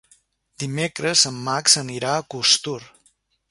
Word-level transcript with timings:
Dimecres 0.63 1.23
en 1.31 1.37
Max 1.49 1.77
anirà 1.83 2.17
a 2.23 2.27
Costur. 2.35 2.79